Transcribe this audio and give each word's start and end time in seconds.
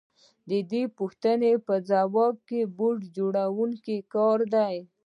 د 0.49 0.51
دې 0.71 0.83
پوښتنې 0.97 1.51
ځواب 1.89 2.35
د 2.49 2.51
بوټ 2.77 2.99
جوړونکي 3.17 3.97
کار 4.13 4.39
دی 4.55 4.75